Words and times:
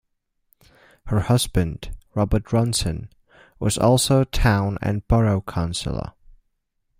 Her 1.05 1.19
husband, 1.19 1.95
Robert 2.15 2.45
Ronson, 2.45 3.09
was 3.59 3.77
also 3.77 4.21
a 4.21 4.25
town 4.25 4.79
and 4.81 5.07
borough 5.07 5.41
councillor. 5.41 6.13